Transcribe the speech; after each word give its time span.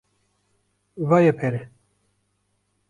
-Vaye 1.11 1.33
pere. 1.43 1.61